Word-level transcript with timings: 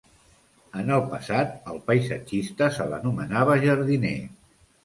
En 0.83 0.87
el 0.95 1.03
passat, 1.11 1.53
al 1.73 1.77
paisatgista 1.91 2.71
se 2.79 2.91
l'anomenava 2.95 3.59
jardiner. 3.67 4.19